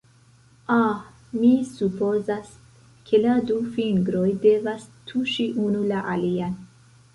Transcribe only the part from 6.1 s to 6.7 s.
alian.